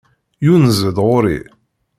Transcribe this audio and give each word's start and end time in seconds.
Yunez-d 0.45 0.97
ɣur-i. 1.07 1.39